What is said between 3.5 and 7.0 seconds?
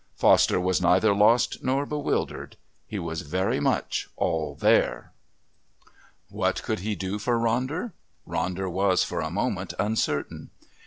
much all there. What could he